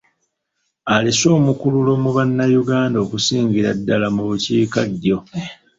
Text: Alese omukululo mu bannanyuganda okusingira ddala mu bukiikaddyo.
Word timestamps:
Alese 0.95 1.27
omukululo 1.37 1.91
mu 2.03 2.09
bannanyuganda 2.17 2.97
okusingira 3.05 3.69
ddala 3.77 4.07
mu 4.15 4.23
bukiikaddyo. 4.29 5.17